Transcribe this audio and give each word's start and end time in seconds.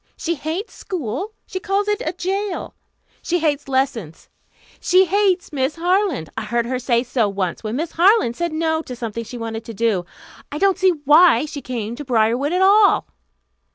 She 0.17 0.33
hates 0.33 0.73
school. 0.73 1.33
She 1.45 1.59
calls 1.59 1.87
it 1.87 2.01
a 2.03 2.11
jail. 2.11 2.73
She 3.21 3.37
hates 3.37 3.67
lessons. 3.67 4.29
She 4.79 5.05
hates 5.05 5.53
Miss 5.53 5.75
Harland. 5.75 6.31
I 6.35 6.45
heard 6.45 6.65
her 6.65 6.79
say 6.79 7.03
so 7.03 7.29
once, 7.29 7.63
when 7.63 7.75
Miss 7.75 7.91
Harland 7.91 8.35
said 8.35 8.51
no 8.51 8.81
to 8.81 8.95
something 8.95 9.23
she 9.23 9.37
wanted 9.37 9.63
to 9.65 9.75
do. 9.75 10.07
I 10.51 10.57
don't 10.57 10.79
see 10.79 10.89
why 11.05 11.45
she 11.45 11.61
came 11.61 11.95
to 11.97 12.03
Briarwood 12.03 12.51
at 12.51 12.63
all." 12.63 13.09